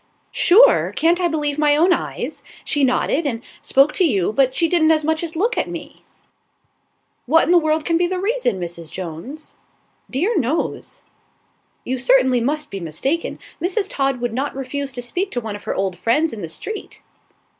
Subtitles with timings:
[0.31, 0.91] "Sure?
[0.95, 2.43] Can't I believe my own eyes?
[2.65, 6.03] She nodded and spoke to you, but she didn't as much as look at me."
[7.27, 8.89] "What in the world can be the reason, Mrs.
[8.89, 9.53] Jones?"
[10.09, 11.03] "Dear knows!"
[11.83, 13.37] "You certainly must be mistaken.
[13.61, 13.87] Mrs.
[13.91, 17.03] Todd would not refuse to speak to one of her old friends in the street."